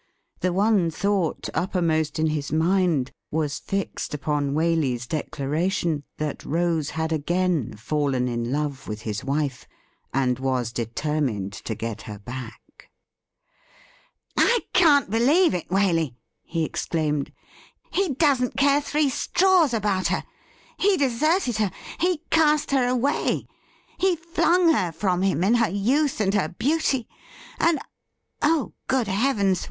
The 0.39 0.51
one 0.51 0.89
thought 0.89 1.47
uppermost 1.53 2.17
in 2.17 2.25
WHAT 2.25 2.29
WALEY 2.29 2.41
DID 2.41 2.41
WITH 2.49 2.57
HIMSELF 2.57 3.11
255 3.11 3.13
his 3.29 3.33
mind 3.37 3.39
.was 3.39 3.59
fixed 3.59 4.13
upon 4.15 4.53
Waley's 4.55 5.05
declaration 5.05 6.03
tiiat 6.17 6.43
Rose 6.43 6.89
had 6.89 7.11
again 7.13 7.75
fallen 7.75 8.27
in 8.27 8.51
love 8.51 8.87
with 8.87 9.01
his 9.03 9.23
wife, 9.23 9.67
and 10.11 10.39
was 10.39 10.71
determined 10.71 11.53
to 11.53 11.75
get 11.75 12.01
her 12.09 12.17
back.' 12.17 12.89
I 14.35 14.61
can't 14.73 15.11
believe 15.11 15.53
it, 15.53 15.67
Waley,' 15.69 16.15
he 16.41 16.63
exclaimed.' 16.65 17.31
He 17.91 18.15
doesn't 18.15 18.57
care 18.57 18.81
thi 18.81 19.01
ee 19.01 19.09
straws 19.09 19.71
about 19.71 20.07
her. 20.07 20.23
He 20.79 20.97
deserted 20.97 21.57
her; 21.57 21.69
he 21.99 22.23
cast 22.31 22.71
her 22.71 22.87
away; 22.87 23.45
he 23.99 24.15
flimg 24.17 24.73
her 24.73 24.91
from 24.91 25.21
him 25.21 25.43
in 25.43 25.53
her 25.53 25.69
youth 25.69 26.19
and 26.19 26.33
her 26.33 26.49
beauty; 26.49 27.07
and— 27.59 27.77
oh, 28.41 28.73
good 28.87 29.07
heavens! 29.07 29.59